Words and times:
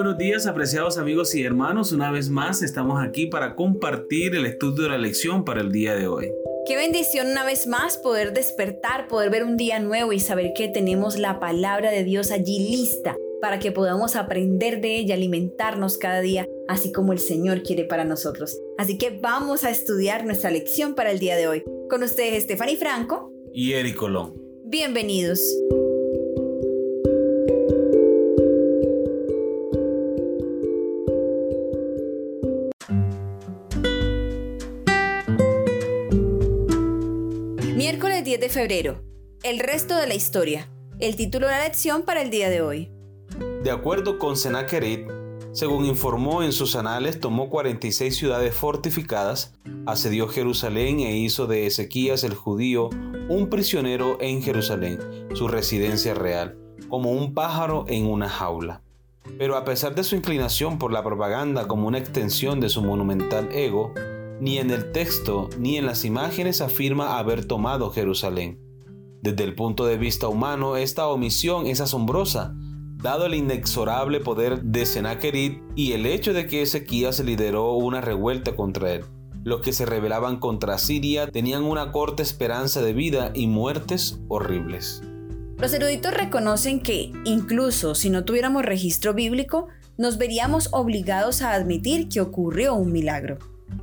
buenos 0.00 0.16
días 0.16 0.46
apreciados 0.46 0.96
amigos 0.96 1.34
y 1.34 1.44
hermanos. 1.44 1.92
Una 1.92 2.10
vez 2.10 2.30
más 2.30 2.62
estamos 2.62 3.04
aquí 3.04 3.26
para 3.26 3.54
compartir 3.54 4.34
el 4.34 4.46
estudio 4.46 4.84
de 4.84 4.88
la 4.88 4.96
lección 4.96 5.44
para 5.44 5.60
el 5.60 5.70
día 5.70 5.94
de 5.94 6.08
hoy. 6.08 6.32
Qué 6.66 6.74
bendición 6.74 7.26
una 7.26 7.44
vez 7.44 7.66
más 7.66 7.98
poder 7.98 8.32
despertar, 8.32 9.08
poder 9.08 9.28
ver 9.28 9.44
un 9.44 9.58
día 9.58 9.78
nuevo 9.78 10.14
y 10.14 10.18
saber 10.18 10.54
que 10.56 10.68
tenemos 10.68 11.18
la 11.18 11.38
palabra 11.38 11.90
de 11.90 12.02
Dios 12.02 12.30
allí 12.30 12.60
lista 12.60 13.14
para 13.42 13.58
que 13.58 13.72
podamos 13.72 14.16
aprender 14.16 14.80
de 14.80 14.96
ella, 14.96 15.16
alimentarnos 15.16 15.98
cada 15.98 16.22
día, 16.22 16.48
así 16.66 16.92
como 16.92 17.12
el 17.12 17.18
Señor 17.18 17.62
quiere 17.62 17.84
para 17.84 18.06
nosotros. 18.06 18.58
Así 18.78 18.96
que 18.96 19.10
vamos 19.20 19.64
a 19.64 19.70
estudiar 19.70 20.24
nuestra 20.24 20.50
lección 20.50 20.94
para 20.94 21.10
el 21.10 21.18
día 21.18 21.36
de 21.36 21.46
hoy. 21.46 21.62
Con 21.90 22.02
ustedes 22.02 22.44
Stephanie 22.44 22.78
Franco 22.78 23.30
y 23.52 23.74
Eric 23.74 23.96
Colón. 23.96 24.32
Bienvenidos. 24.64 25.42
10 38.30 38.40
de 38.40 38.48
febrero. 38.48 39.02
El 39.42 39.58
resto 39.58 39.96
de 39.96 40.06
la 40.06 40.14
historia. 40.14 40.70
El 41.00 41.16
título 41.16 41.48
de 41.48 41.52
la 41.52 41.64
lección 41.64 42.02
para 42.02 42.22
el 42.22 42.30
día 42.30 42.48
de 42.48 42.62
hoy. 42.62 42.88
De 43.64 43.72
acuerdo 43.72 44.20
con 44.20 44.36
Sennacherib, 44.36 45.08
según 45.50 45.84
informó 45.84 46.44
en 46.44 46.52
sus 46.52 46.76
anales, 46.76 47.18
tomó 47.18 47.50
46 47.50 48.16
ciudades 48.16 48.54
fortificadas, 48.54 49.54
asedió 49.84 50.28
Jerusalén 50.28 51.00
e 51.00 51.16
hizo 51.16 51.48
de 51.48 51.66
Ezequías 51.66 52.22
el 52.22 52.34
judío 52.34 52.90
un 53.28 53.50
prisionero 53.50 54.16
en 54.20 54.42
Jerusalén, 54.42 55.00
su 55.34 55.48
residencia 55.48 56.14
real, 56.14 56.56
como 56.88 57.10
un 57.10 57.34
pájaro 57.34 57.84
en 57.88 58.06
una 58.06 58.28
jaula. 58.28 58.80
Pero 59.38 59.56
a 59.56 59.64
pesar 59.64 59.96
de 59.96 60.04
su 60.04 60.14
inclinación 60.14 60.78
por 60.78 60.92
la 60.92 61.02
propaganda 61.02 61.66
como 61.66 61.88
una 61.88 61.98
extensión 61.98 62.60
de 62.60 62.68
su 62.68 62.80
monumental 62.80 63.48
ego, 63.50 63.92
ni 64.40 64.58
en 64.58 64.70
el 64.70 64.92
texto 64.92 65.48
ni 65.58 65.76
en 65.76 65.86
las 65.86 66.04
imágenes 66.04 66.60
afirma 66.60 67.18
haber 67.18 67.44
tomado 67.44 67.90
Jerusalén. 67.90 68.58
Desde 69.22 69.44
el 69.44 69.54
punto 69.54 69.84
de 69.84 69.98
vista 69.98 70.28
humano, 70.28 70.76
esta 70.76 71.06
omisión 71.06 71.66
es 71.66 71.80
asombrosa, 71.80 72.54
dado 72.96 73.26
el 73.26 73.34
inexorable 73.34 74.20
poder 74.20 74.62
de 74.62 74.86
Sennacherib 74.86 75.62
y 75.76 75.92
el 75.92 76.06
hecho 76.06 76.32
de 76.32 76.46
que 76.46 76.62
Ezequías 76.62 77.20
lideró 77.20 77.74
una 77.74 78.00
revuelta 78.00 78.56
contra 78.56 78.94
él. 78.94 79.04
Los 79.42 79.60
que 79.60 79.72
se 79.72 79.86
rebelaban 79.86 80.38
contra 80.38 80.78
Siria 80.78 81.30
tenían 81.30 81.64
una 81.64 81.92
corta 81.92 82.22
esperanza 82.22 82.82
de 82.82 82.92
vida 82.92 83.32
y 83.34 83.46
muertes 83.46 84.20
horribles. 84.28 85.02
Los 85.58 85.74
eruditos 85.74 86.14
reconocen 86.14 86.80
que, 86.80 87.12
incluso 87.24 87.94
si 87.94 88.08
no 88.08 88.24
tuviéramos 88.24 88.64
registro 88.64 89.12
bíblico, 89.12 89.68
nos 89.98 90.16
veríamos 90.16 90.70
obligados 90.72 91.42
a 91.42 91.52
admitir 91.52 92.08
que 92.08 92.22
ocurrió 92.22 92.74
un 92.74 92.92
milagro. 92.92 93.38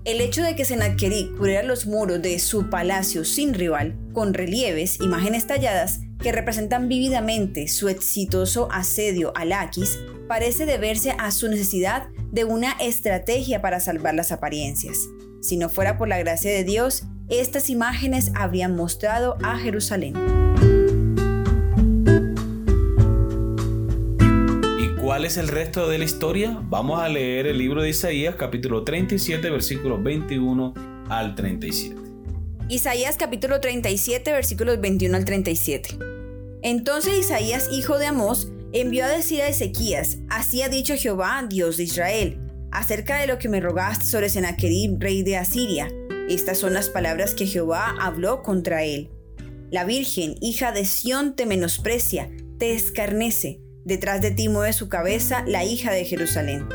El 0.05 0.21
hecho 0.21 0.41
de 0.41 0.55
que 0.55 0.66
Sennacherib 0.66 1.35
cubriera 1.35 1.63
los 1.63 1.85
muros 1.85 2.21
de 2.21 2.39
su 2.39 2.69
palacio 2.69 3.25
sin 3.25 3.53
rival, 3.53 3.97
con 4.13 4.33
relieves, 4.33 4.99
imágenes 5.02 5.47
talladas, 5.47 5.99
que 6.21 6.31
representan 6.31 6.88
vívidamente 6.88 7.67
su 7.67 7.89
exitoso 7.89 8.69
asedio 8.71 9.33
a 9.35 9.45
Laquis, 9.45 9.99
parece 10.27 10.65
deberse 10.65 11.11
a 11.11 11.31
su 11.31 11.47
necesidad 11.47 12.08
de 12.31 12.43
una 12.43 12.71
estrategia 12.80 13.61
para 13.61 13.80
salvar 13.80 14.15
las 14.15 14.31
apariencias. 14.31 14.97
Si 15.41 15.58
no 15.58 15.69
fuera 15.69 15.97
por 15.97 16.08
la 16.08 16.17
gracia 16.17 16.52
de 16.52 16.63
Dios, 16.63 17.03
estas 17.30 17.69
imágenes 17.69 18.31
habrían 18.35 18.75
mostrado 18.75 19.38
a 19.43 19.58
Jerusalén. 19.58 20.46
Cuál 25.17 25.25
es 25.25 25.37
el 25.37 25.47
resto 25.47 25.89
de 25.89 25.97
la 25.97 26.05
historia? 26.05 26.61
Vamos 26.65 27.01
a 27.01 27.09
leer 27.09 27.47
el 27.47 27.57
libro 27.57 27.81
de 27.81 27.89
Isaías 27.89 28.35
capítulo 28.35 28.83
37 28.83 29.49
versículos 29.49 30.03
21 30.03 30.75
al 31.09 31.33
37. 31.33 31.95
Isaías 32.69 33.15
capítulo 33.17 33.59
37 33.59 34.31
versículos 34.31 34.80
21 34.80 35.17
al 35.17 35.25
37. 35.25 35.97
Entonces 36.61 37.17
Isaías, 37.17 37.67
hijo 37.71 37.97
de 37.97 38.05
Amós, 38.05 38.52
envió 38.73 39.05
a 39.05 39.08
decir 39.08 39.42
a 39.42 39.47
Ezequías, 39.47 40.19
así 40.30 40.61
ha 40.61 40.69
dicho 40.69 40.93
Jehová, 40.95 41.43
Dios 41.49 41.77
de 41.77 41.86
Israel, 41.86 42.37
acerca 42.71 43.17
de 43.17 43.25
lo 43.25 43.39
que 43.39 43.49
me 43.49 43.59
rogaste 43.59 44.05
sobre 44.05 44.30
Sennacherib, 44.30 44.99
rey 44.99 45.23
de 45.23 45.37
Asiria. 45.37 45.87
Estas 46.30 46.59
son 46.59 46.75
las 46.75 46.89
palabras 46.89 47.33
que 47.33 47.47
Jehová 47.47 47.95
habló 47.99 48.43
contra 48.43 48.83
él. 48.83 49.09
La 49.71 49.83
Virgen, 49.83 50.36
hija 50.42 50.71
de 50.71 50.86
Sión, 50.86 51.36
te 51.36 51.47
menosprecia, 51.47 52.30
te 52.59 52.75
escarnece. 52.75 53.61
Detrás 53.87 54.21
de 54.21 54.31
ti 54.31 54.49
mueve 54.49 54.73
su 54.73 54.89
cabeza 54.89 55.45
la 55.48 55.64
hija 55.64 55.93
de 55.93 56.03
Jerusalén. 56.03 56.67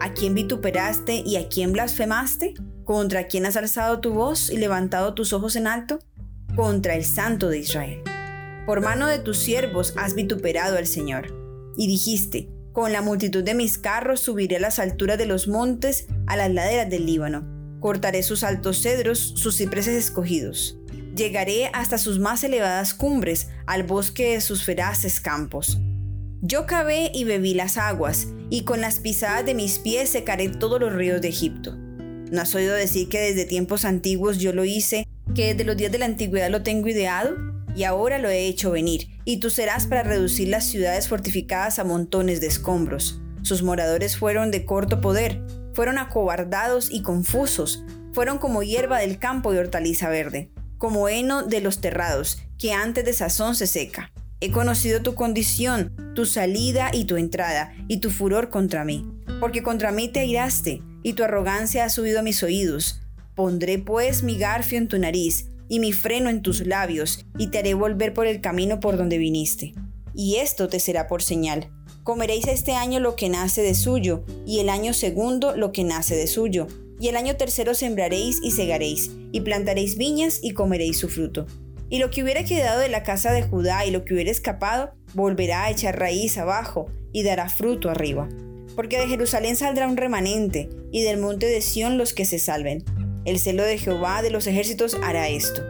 ¿A 0.00 0.14
quién 0.14 0.32
vituperaste 0.34 1.16
y 1.16 1.36
a 1.36 1.50
quién 1.50 1.74
blasfemaste? 1.74 2.54
¿Contra 2.86 3.26
quién 3.26 3.44
has 3.44 3.56
alzado 3.56 4.00
tu 4.00 4.14
voz 4.14 4.48
y 4.48 4.56
levantado 4.56 5.12
tus 5.12 5.34
ojos 5.34 5.54
en 5.56 5.66
alto? 5.66 5.98
Contra 6.54 6.94
el 6.94 7.04
Santo 7.04 7.50
de 7.50 7.58
Israel. 7.58 8.02
Por 8.64 8.80
mano 8.80 9.06
de 9.06 9.18
tus 9.18 9.36
siervos 9.36 9.92
has 9.98 10.14
vituperado 10.14 10.78
al 10.78 10.86
Señor. 10.86 11.26
Y 11.76 11.88
dijiste, 11.88 12.48
con 12.72 12.90
la 12.90 13.02
multitud 13.02 13.44
de 13.44 13.52
mis 13.52 13.76
carros 13.76 14.20
subiré 14.20 14.56
a 14.56 14.60
las 14.60 14.78
alturas 14.78 15.18
de 15.18 15.26
los 15.26 15.48
montes, 15.48 16.06
a 16.26 16.36
las 16.36 16.50
laderas 16.50 16.88
del 16.88 17.04
Líbano. 17.04 17.44
Cortaré 17.80 18.22
sus 18.22 18.42
altos 18.42 18.80
cedros, 18.80 19.18
sus 19.18 19.58
cipreses 19.58 19.94
escogidos. 19.94 20.78
Llegaré 21.14 21.68
hasta 21.74 21.98
sus 21.98 22.18
más 22.18 22.44
elevadas 22.44 22.94
cumbres, 22.94 23.48
al 23.66 23.82
bosque 23.82 24.32
de 24.32 24.40
sus 24.40 24.64
feraces 24.64 25.20
campos. 25.20 25.82
Yo 26.42 26.66
cavé 26.66 27.10
y 27.14 27.24
bebí 27.24 27.54
las 27.54 27.78
aguas, 27.78 28.28
y 28.50 28.64
con 28.64 28.80
las 28.82 29.00
pisadas 29.00 29.46
de 29.46 29.54
mis 29.54 29.78
pies 29.78 30.10
secaré 30.10 30.50
todos 30.50 30.78
los 30.78 30.92
ríos 30.92 31.22
de 31.22 31.28
Egipto. 31.28 31.74
¿No 31.74 32.42
has 32.42 32.54
oído 32.54 32.74
decir 32.74 33.08
que 33.08 33.20
desde 33.20 33.46
tiempos 33.46 33.84
antiguos 33.84 34.38
yo 34.38 34.52
lo 34.52 34.64
hice, 34.64 35.08
que 35.34 35.54
desde 35.54 35.64
los 35.64 35.76
días 35.76 35.92
de 35.92 35.98
la 35.98 36.04
antigüedad 36.04 36.50
lo 36.50 36.62
tengo 36.62 36.88
ideado? 36.88 37.34
Y 37.74 37.84
ahora 37.84 38.18
lo 38.18 38.28
he 38.28 38.46
hecho 38.46 38.70
venir, 38.70 39.08
y 39.24 39.38
tú 39.38 39.48
serás 39.48 39.86
para 39.86 40.02
reducir 40.02 40.48
las 40.48 40.64
ciudades 40.64 41.08
fortificadas 41.08 41.78
a 41.78 41.84
montones 41.84 42.40
de 42.40 42.48
escombros. 42.48 43.20
Sus 43.42 43.62
moradores 43.62 44.16
fueron 44.16 44.50
de 44.50 44.66
corto 44.66 45.00
poder, 45.00 45.42
fueron 45.72 45.98
acobardados 45.98 46.90
y 46.90 47.02
confusos, 47.02 47.82
fueron 48.12 48.38
como 48.38 48.62
hierba 48.62 48.98
del 48.98 49.18
campo 49.18 49.54
y 49.54 49.56
hortaliza 49.56 50.10
verde, 50.10 50.50
como 50.76 51.08
heno 51.08 51.42
de 51.42 51.60
los 51.60 51.80
terrados, 51.80 52.42
que 52.58 52.72
antes 52.72 53.04
de 53.04 53.14
sazón 53.14 53.54
se 53.54 53.66
seca. 53.66 54.12
He 54.38 54.50
conocido 54.50 55.00
tu 55.00 55.14
condición, 55.14 55.94
tu 56.14 56.26
salida 56.26 56.90
y 56.92 57.04
tu 57.04 57.16
entrada, 57.16 57.72
y 57.88 57.98
tu 57.98 58.10
furor 58.10 58.50
contra 58.50 58.84
mí, 58.84 59.06
porque 59.40 59.62
contra 59.62 59.92
mí 59.92 60.08
te 60.08 60.20
airaste, 60.20 60.82
y 61.02 61.14
tu 61.14 61.24
arrogancia 61.24 61.86
ha 61.86 61.88
subido 61.88 62.20
a 62.20 62.22
mis 62.22 62.42
oídos. 62.42 63.00
Pondré 63.34 63.78
pues 63.78 64.22
mi 64.22 64.36
garfio 64.36 64.76
en 64.76 64.88
tu 64.88 64.98
nariz 64.98 65.46
y 65.68 65.80
mi 65.80 65.92
freno 65.92 66.28
en 66.28 66.42
tus 66.42 66.66
labios, 66.66 67.24
y 67.38 67.46
te 67.46 67.58
haré 67.58 67.72
volver 67.72 68.12
por 68.12 68.26
el 68.26 68.42
camino 68.42 68.78
por 68.78 68.98
donde 68.98 69.16
viniste. 69.16 69.72
Y 70.14 70.36
esto 70.36 70.68
te 70.68 70.80
será 70.80 71.08
por 71.08 71.22
señal. 71.22 71.70
Comeréis 72.02 72.46
este 72.46 72.72
año 72.72 73.00
lo 73.00 73.16
que 73.16 73.30
nace 73.30 73.62
de 73.62 73.74
suyo, 73.74 74.22
y 74.46 74.60
el 74.60 74.68
año 74.68 74.92
segundo 74.92 75.56
lo 75.56 75.72
que 75.72 75.82
nace 75.82 76.14
de 76.14 76.26
suyo, 76.26 76.66
y 77.00 77.08
el 77.08 77.16
año 77.16 77.36
tercero 77.36 77.74
sembraréis 77.74 78.38
y 78.42 78.50
segaréis, 78.50 79.10
y 79.32 79.40
plantaréis 79.40 79.96
viñas 79.96 80.40
y 80.42 80.52
comeréis 80.52 80.98
su 80.98 81.08
fruto. 81.08 81.46
Y 81.88 81.98
lo 81.98 82.10
que 82.10 82.22
hubiera 82.22 82.44
quedado 82.44 82.80
de 82.80 82.88
la 82.88 83.02
casa 83.02 83.32
de 83.32 83.42
Judá 83.42 83.84
y 83.86 83.90
lo 83.90 84.04
que 84.04 84.14
hubiera 84.14 84.30
escapado, 84.30 84.92
volverá 85.14 85.64
a 85.64 85.70
echar 85.70 85.98
raíz 85.98 86.36
abajo 86.38 86.90
y 87.12 87.22
dará 87.22 87.48
fruto 87.48 87.90
arriba 87.90 88.28
porque 88.76 88.98
de 88.98 89.08
Jerusalén 89.08 89.56
saldrá 89.56 89.88
un 89.88 89.96
remanente, 89.96 90.68
y 90.92 91.02
del 91.02 91.18
monte 91.18 91.46
de 91.46 91.62
Sión 91.62 91.98
los 91.98 92.12
que 92.12 92.26
se 92.26 92.38
salven. 92.38 92.84
El 93.24 93.40
celo 93.40 93.64
de 93.64 93.78
Jehová 93.78 94.22
de 94.22 94.30
los 94.30 94.46
ejércitos 94.46 94.96
hará 95.02 95.28
esto. 95.28 95.62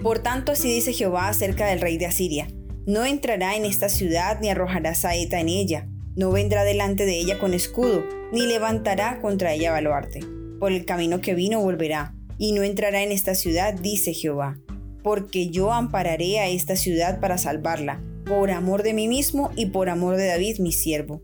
Por 0.00 0.20
tanto, 0.20 0.52
así 0.52 0.72
dice 0.72 0.92
Jehová 0.92 1.28
acerca 1.28 1.66
del 1.66 1.80
rey 1.80 1.98
de 1.98 2.06
Asiria. 2.06 2.48
No 2.86 3.04
entrará 3.04 3.56
en 3.56 3.64
esta 3.64 3.88
ciudad 3.88 4.38
ni 4.40 4.50
arrojará 4.50 4.94
saeta 4.94 5.40
en 5.40 5.48
ella. 5.48 5.88
No 6.16 6.30
vendrá 6.30 6.64
delante 6.64 7.06
de 7.06 7.18
ella 7.18 7.38
con 7.38 7.54
escudo, 7.54 8.04
ni 8.32 8.46
levantará 8.46 9.20
contra 9.20 9.54
ella 9.54 9.72
baluarte. 9.72 10.20
Por 10.60 10.72
el 10.72 10.84
camino 10.84 11.20
que 11.20 11.34
vino 11.34 11.60
volverá, 11.60 12.14
y 12.38 12.52
no 12.52 12.62
entrará 12.62 13.02
en 13.02 13.10
esta 13.10 13.34
ciudad, 13.34 13.74
dice 13.74 14.12
Jehová. 14.12 14.58
Porque 15.02 15.50
yo 15.50 15.72
ampararé 15.72 16.38
a 16.40 16.48
esta 16.48 16.76
ciudad 16.76 17.20
para 17.20 17.38
salvarla, 17.38 18.02
por 18.26 18.50
amor 18.50 18.82
de 18.82 18.94
mí 18.94 19.08
mismo 19.08 19.50
y 19.56 19.66
por 19.66 19.88
amor 19.88 20.16
de 20.16 20.26
David 20.26 20.58
mi 20.58 20.72
siervo 20.72 21.22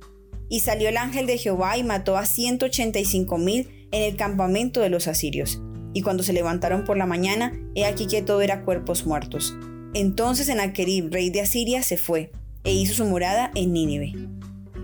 y 0.48 0.60
salió 0.60 0.88
el 0.88 0.96
ángel 0.96 1.26
de 1.26 1.38
Jehová 1.38 1.76
y 1.76 1.84
mató 1.84 2.16
a 2.16 2.26
185 2.26 3.38
mil 3.38 3.88
en 3.90 4.02
el 4.02 4.16
campamento 4.16 4.80
de 4.80 4.90
los 4.90 5.08
asirios. 5.08 5.60
Y 5.92 6.02
cuando 6.02 6.22
se 6.22 6.32
levantaron 6.32 6.84
por 6.84 6.96
la 6.96 7.06
mañana, 7.06 7.52
he 7.74 7.86
aquí 7.86 8.06
que 8.06 8.22
todo 8.22 8.42
era 8.42 8.64
cuerpos 8.64 9.06
muertos. 9.06 9.56
Entonces 9.94 10.48
Enaquerib, 10.48 11.10
rey 11.10 11.30
de 11.30 11.40
Asiria, 11.40 11.82
se 11.82 11.96
fue 11.96 12.30
e 12.64 12.72
hizo 12.72 12.94
su 12.94 13.04
morada 13.06 13.50
en 13.54 13.72
Nínive. 13.72 14.12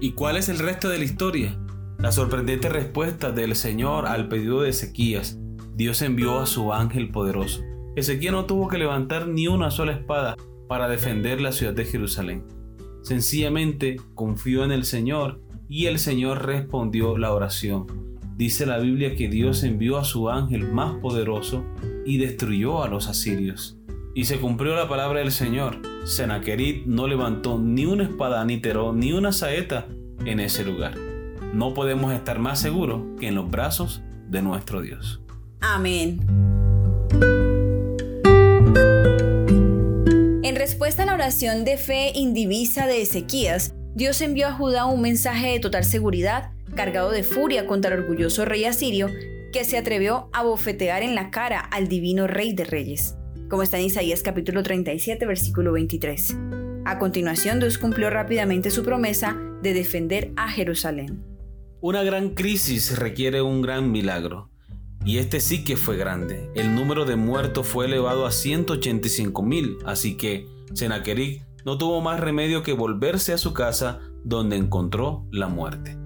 ¿Y 0.01 0.13
cuál 0.13 0.37
es 0.37 0.49
el 0.49 0.59
resto 0.59 0.89
de 0.89 0.99
la 0.99 1.05
historia? 1.05 1.59
La 1.99 2.13
sorprendente 2.13 2.69
respuesta 2.69 3.31
del 3.31 3.55
Señor 3.55 4.07
al 4.07 4.29
pedido 4.29 4.63
de 4.63 4.71
Ezequías. 4.71 5.39
Dios 5.75 6.03
envió 6.03 6.41
a 6.41 6.47
su 6.47 6.73
ángel 6.73 7.11
poderoso. 7.11 7.63
Ezequías 7.95 8.33
no 8.33 8.47
tuvo 8.47 8.69
que 8.69 8.79
levantar 8.79 9.29
ni 9.29 9.49
una 9.49 9.71
sola 9.71 9.93
espada 9.93 10.37
para 10.69 10.89
defender 10.89 11.41
la 11.41 11.53
ciudad 11.53 11.75
de 11.75 11.85
Jerusalén. 11.85 12.45
Sencillamente 13.03 13.97
confió 14.15 14.65
en 14.65 14.73
el 14.73 14.85
Señor 14.85 15.43
y 15.69 15.87
el 15.87 15.99
Señor 15.99 16.47
respondió 16.47 17.19
la 17.19 17.33
oración. 17.33 17.87
Dice 18.37 18.65
la 18.65 18.79
Biblia 18.79 19.15
que 19.15 19.29
Dios 19.29 19.63
envió 19.63 19.99
a 19.99 20.05
su 20.05 20.31
ángel 20.31 20.73
más 20.73 20.95
poderoso 20.97 21.65
y 22.07 22.17
destruyó 22.17 22.83
a 22.83 22.89
los 22.89 23.09
asirios. 23.09 23.79
Y 24.15 24.25
se 24.25 24.39
cumplió 24.41 24.75
la 24.75 24.89
palabra 24.89 25.21
del 25.21 25.31
Señor. 25.31 25.81
Senaquerit 26.05 26.87
no 26.87 27.07
levantó 27.07 27.59
ni 27.59 27.87
una 27.87 28.05
espada, 28.05 28.45
ni 28.45 28.59
teró, 28.59 28.93
ni 28.93 29.13
una 29.13 29.33
saeta 29.33 29.87
en 30.25 30.41
ese 30.41 30.65
lugar. 30.65 30.97
No 31.55 31.75
podemos 31.75 32.13
estar 32.13 32.39
más 32.39 32.61
seguros 32.61 33.03
que 33.21 33.29
en 33.29 33.35
los 33.35 33.51
brazos 33.51 34.03
de 34.29 34.43
nuestro 34.43 34.81
Dios. 34.81 35.23
Amén. 35.61 36.21
Respuesta 40.63 41.03
a 41.03 41.07
la 41.07 41.15
oración 41.15 41.65
de 41.65 41.77
fe 41.77 42.13
indivisa 42.15 42.87
de 42.87 43.03
Ezequías, 43.03 43.75
Dios 43.97 44.21
envió 44.21 44.47
a 44.47 44.53
Judá 44.53 44.85
un 44.85 45.01
mensaje 45.01 45.49
de 45.49 45.59
total 45.59 45.83
seguridad, 45.83 46.53
cargado 46.77 47.11
de 47.11 47.25
furia 47.25 47.67
contra 47.67 47.93
el 47.93 48.03
orgulloso 48.03 48.45
rey 48.45 48.65
asirio, 48.65 49.09
que 49.53 49.65
se 49.65 49.77
atrevió 49.77 50.31
a 50.33 50.45
bofetear 50.45 51.03
en 51.03 51.17
la 51.17 51.33
cara 51.33 51.59
al 51.59 51.89
divino 51.89 52.29
rey 52.29 52.53
de 52.53 52.63
reyes, 52.63 53.17
como 53.51 53.65
está 53.65 53.81
en 53.81 53.87
Isaías 53.87 54.23
capítulo 54.23 54.63
37, 54.63 55.27
versículo 55.27 55.73
23. 55.73 56.37
A 56.85 56.97
continuación, 57.01 57.59
Dios 57.59 57.77
cumplió 57.77 58.09
rápidamente 58.09 58.71
su 58.71 58.85
promesa 58.85 59.37
de 59.63 59.75
defender 59.75 60.31
a 60.37 60.49
Jerusalén. 60.49 61.25
Una 61.81 62.05
gran 62.05 62.37
crisis 62.37 62.97
requiere 63.01 63.43
un 63.43 63.63
gran 63.63 63.91
milagro. 63.91 64.52
Y 65.05 65.19
este 65.19 65.41
sí 65.41 65.65
que 65.65 65.77
fue 65.77 65.97
grande. 65.97 66.51
El 66.55 66.75
número 66.75 67.05
de 67.05 67.17
muertos 67.17 67.67
fue 67.67 67.87
elevado 67.87 68.27
a 68.27 68.31
185 68.31 69.43
mil, 69.43 69.79
así 69.85 70.17
que 70.17 70.47
Sennacherib 70.75 71.43
no 71.65 71.79
tuvo 71.79 72.01
más 72.01 72.21
remedio 72.21 72.63
que 72.63 72.73
volverse 72.73 73.33
a 73.33 73.39
su 73.39 73.53
casa 73.53 74.01
donde 74.25 74.57
encontró 74.57 75.27
la 75.31 75.49
muerte. 75.49 75.99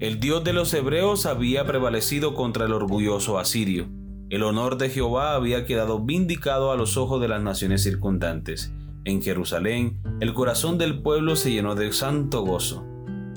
El 0.00 0.18
Dios 0.18 0.42
de 0.44 0.52
los 0.52 0.72
hebreos 0.74 1.26
había 1.26 1.66
prevalecido 1.66 2.34
contra 2.34 2.66
el 2.66 2.72
orgulloso 2.72 3.38
asirio. 3.38 3.88
El 4.30 4.42
honor 4.42 4.78
de 4.78 4.88
Jehová 4.88 5.34
había 5.34 5.64
quedado 5.64 6.00
vindicado 6.00 6.72
a 6.72 6.76
los 6.76 6.96
ojos 6.96 7.20
de 7.20 7.28
las 7.28 7.42
naciones 7.42 7.82
circundantes. 7.82 8.72
En 9.04 9.22
Jerusalén, 9.22 10.00
el 10.20 10.34
corazón 10.34 10.78
del 10.78 11.02
pueblo 11.02 11.36
se 11.36 11.52
llenó 11.52 11.74
de 11.74 11.92
santo 11.92 12.42
gozo. 12.42 12.84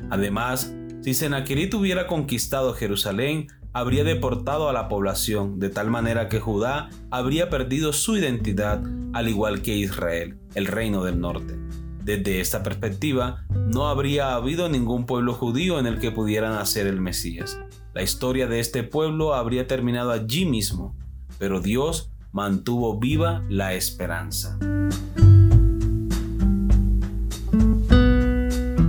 Además, 0.09 0.73
si 1.01 1.13
Sennacherib 1.13 1.75
hubiera 1.75 2.07
conquistado 2.07 2.73
Jerusalén, 2.73 3.47
habría 3.73 4.03
deportado 4.03 4.69
a 4.69 4.73
la 4.73 4.87
población, 4.87 5.59
de 5.59 5.69
tal 5.69 5.89
manera 5.89 6.29
que 6.29 6.39
Judá 6.39 6.89
habría 7.09 7.49
perdido 7.49 7.91
su 7.91 8.15
identidad, 8.15 8.83
al 9.13 9.27
igual 9.27 9.61
que 9.61 9.75
Israel, 9.75 10.37
el 10.53 10.67
reino 10.67 11.03
del 11.03 11.19
norte. 11.19 11.57
Desde 12.03 12.39
esta 12.39 12.63
perspectiva, 12.63 13.45
no 13.49 13.87
habría 13.87 14.35
habido 14.35 14.69
ningún 14.69 15.05
pueblo 15.05 15.33
judío 15.33 15.79
en 15.79 15.87
el 15.87 15.99
que 15.99 16.11
pudiera 16.11 16.49
nacer 16.49 16.85
el 16.85 17.01
Mesías. 17.01 17.59
La 17.93 18.03
historia 18.03 18.47
de 18.47 18.59
este 18.59 18.83
pueblo 18.83 19.33
habría 19.33 19.67
terminado 19.67 20.11
allí 20.11 20.45
mismo, 20.45 20.95
pero 21.39 21.59
Dios 21.59 22.11
mantuvo 22.31 22.99
viva 22.99 23.43
la 23.49 23.73
esperanza. 23.73 24.57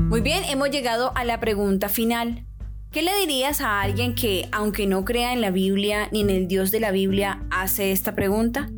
Muy 0.08 0.20
bien, 0.20 0.44
hemos 0.44 0.70
llegado 0.70 1.12
a 1.16 1.24
la 1.24 1.40
pregunta 1.40 1.88
final. 1.88 2.46
¿Qué 2.94 3.02
le 3.02 3.10
dirías 3.18 3.60
a 3.60 3.80
alguien 3.80 4.14
que, 4.14 4.48
aunque 4.52 4.86
no 4.86 5.04
crea 5.04 5.32
en 5.32 5.40
la 5.40 5.50
Biblia 5.50 6.08
ni 6.12 6.20
en 6.20 6.30
el 6.30 6.46
Dios 6.46 6.70
de 6.70 6.78
la 6.78 6.92
Biblia, 6.92 7.44
hace 7.50 7.90
esta 7.90 8.14
pregunta? 8.14 8.70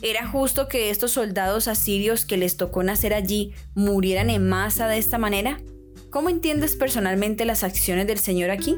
¿Era 0.00 0.26
justo 0.26 0.68
que 0.68 0.88
estos 0.88 1.10
soldados 1.10 1.68
asirios 1.68 2.24
que 2.24 2.38
les 2.38 2.56
tocó 2.56 2.82
nacer 2.82 3.12
allí 3.12 3.52
murieran 3.74 4.30
en 4.30 4.48
masa 4.48 4.88
de 4.88 4.96
esta 4.96 5.18
manera? 5.18 5.60
¿Cómo 6.08 6.30
entiendes 6.30 6.76
personalmente 6.76 7.44
las 7.44 7.62
acciones 7.62 8.06
del 8.06 8.16
Señor 8.16 8.48
aquí? 8.48 8.74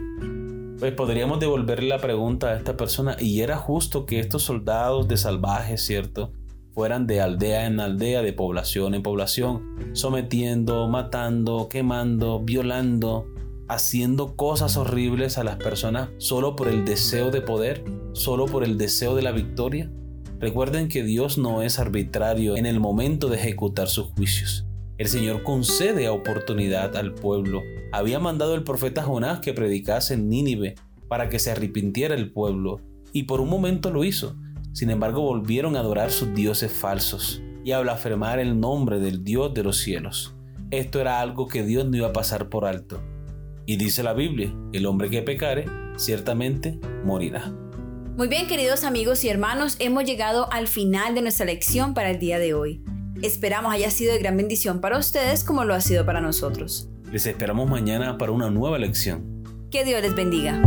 Pues 0.81 0.93
podríamos 0.95 1.39
devolverle 1.39 1.89
la 1.89 1.99
pregunta 1.99 2.49
a 2.49 2.57
esta 2.57 2.77
persona, 2.77 3.17
¿y 3.21 3.43
era 3.43 3.59
justo 3.59 4.07
que 4.07 4.19
estos 4.19 4.43
soldados 4.43 5.07
de 5.07 5.17
salvajes, 5.17 5.87
cierto? 5.87 6.33
fueran 6.75 7.07
de 7.07 7.21
aldea 7.21 7.67
en 7.67 7.79
aldea, 7.79 8.23
de 8.23 8.33
población 8.33 8.95
en 8.95 9.03
población, 9.03 9.77
sometiendo, 9.93 10.89
matando, 10.89 11.69
quemando, 11.69 12.41
violando, 12.41 13.27
haciendo 13.71 14.35
cosas 14.35 14.77
horribles 14.77 15.39
a 15.39 15.45
las 15.45 15.57
personas 15.57 16.09
solo 16.19 16.57
por 16.57 16.67
el 16.67 16.85
deseo 16.85 17.31
de 17.31 17.41
poder, 17.41 17.85
solo 18.13 18.47
por 18.47 18.65
el 18.65 18.77
deseo 18.77 19.15
de 19.15 19.23
la 19.23 19.31
victoria? 19.31 19.89
Recuerden 20.41 20.89
que 20.89 21.05
Dios 21.05 21.39
no 21.39 21.63
es 21.63 21.79
arbitrario 21.79 22.57
en 22.57 22.67
el 22.67 22.81
momento 22.81 23.29
de 23.29 23.37
ejecutar 23.37 23.89
sus 23.89 24.07
juicios. 24.07 24.67
El 24.99 25.07
Señor 25.07 25.45
concede 25.45 26.09
oportunidad 26.09 26.97
al 26.97 27.15
pueblo. 27.15 27.63
Había 27.93 28.19
mandado 28.19 28.57
el 28.57 28.65
profeta 28.65 29.05
Jonás 29.05 29.39
que 29.39 29.55
predicase 29.55 30.15
en 30.15 30.29
Nínive 30.29 30.75
para 31.09 31.29
que 31.29 31.39
se 31.39 31.53
arrepintiera 31.53 32.17
el 32.17 32.33
pueblo, 32.33 32.81
y 33.13 33.23
por 33.23 33.41
un 33.41 33.51
momento 33.51 33.93
lo 33.93 34.03
hizo. 34.03 34.37
Sin 34.73 34.91
embargo, 34.91 35.23
volvieron 35.23 35.77
a 35.77 35.81
adorar 35.81 36.11
sus 36.11 36.35
dioses 36.35 36.73
falsos 36.73 37.41
y 37.65 37.71
a 37.71 37.81
blasfemar 37.81 38.41
el 38.41 38.59
nombre 38.59 38.99
del 38.99 39.23
Dios 39.23 39.55
de 39.55 39.63
los 39.63 39.77
cielos. 39.79 40.35
Esto 40.73 41.01
era 41.01 41.21
algo 41.21 41.47
que 41.47 41.63
Dios 41.63 41.87
no 41.87 41.97
iba 41.97 42.09
a 42.09 42.13
pasar 42.13 42.49
por 42.49 42.65
alto. 42.65 43.01
Y 43.71 43.77
dice 43.77 44.03
la 44.03 44.15
Biblia, 44.15 44.53
el 44.73 44.85
hombre 44.85 45.09
que 45.11 45.23
pecare, 45.23 45.65
ciertamente 45.97 46.81
morirá. 47.05 47.53
Muy 48.17 48.27
bien, 48.27 48.49
queridos 48.49 48.83
amigos 48.83 49.23
y 49.23 49.29
hermanos, 49.29 49.77
hemos 49.79 50.03
llegado 50.03 50.53
al 50.53 50.67
final 50.67 51.15
de 51.15 51.23
nuestra 51.23 51.47
lección 51.47 51.95
para 51.95 52.11
el 52.11 52.19
día 52.19 52.41
de 52.41 52.53
hoy. 52.53 52.83
Esperamos 53.23 53.73
haya 53.73 53.93
sido 53.93 54.13
de 54.13 54.19
gran 54.19 54.37
bendición 54.37 54.81
para 54.81 54.99
ustedes 54.99 55.45
como 55.45 55.63
lo 55.63 55.75
ha 55.75 55.81
sido 55.81 56.05
para 56.05 56.21
nosotros. 56.21 56.89
Les 57.13 57.27
esperamos 57.27 57.71
mañana 57.71 58.19
para 58.19 58.33
una 58.33 58.51
nueva 58.51 58.77
lección. 58.77 59.45
Que 59.71 59.85
Dios 59.85 60.03
les 60.03 60.17
bendiga. 60.17 60.61